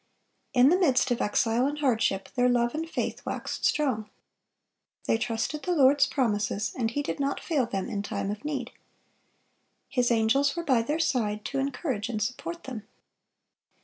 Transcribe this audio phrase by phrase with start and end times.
[0.55, 4.09] (433) In the midst of exile and hardship, their love and faith waxed strong.
[5.05, 8.71] They trusted the Lord's promises, and He did not fail them in time of need.
[9.89, 12.87] His angels were by their side, to encourage and support them.